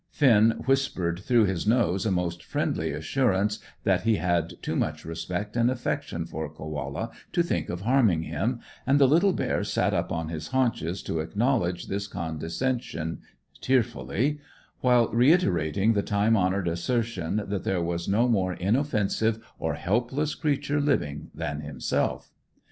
[0.09, 5.55] Finn whispered through his nose a most friendly assurance that he had too much respect
[5.55, 10.11] and affection for Koala to think of harming him, and the little bear sat up
[10.11, 13.19] on his haunches to acknowledge this condescension,
[13.61, 14.39] tearfully,
[14.79, 20.81] while reiterating the time honoured assertion that there was no more inoffensive or helpless creature
[20.81, 22.31] living than himself.